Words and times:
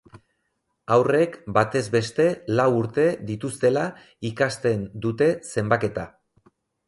Haurrek 0.93 1.35
batez 1.57 1.83
beste 1.95 2.25
lau 2.59 2.65
urte 2.79 3.05
dituztela 3.29 3.85
ikasten 4.31 4.83
dute 5.07 5.31
zenbaketa. 5.57 6.09